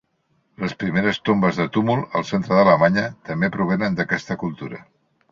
Les 0.61 0.71
primeres 0.83 1.17
tombes 1.29 1.59
de 1.61 1.67
túmul 1.75 2.01
al 2.19 2.25
centre 2.29 2.57
d'Alemanya 2.59 3.03
també 3.29 3.51
provenen 3.57 3.99
d'aquesta 3.99 4.39
cultura. 4.45 4.81